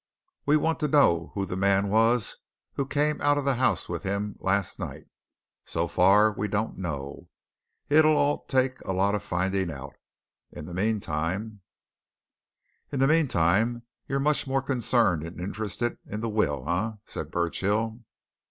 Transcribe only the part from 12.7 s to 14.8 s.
"In the meantime, you're much more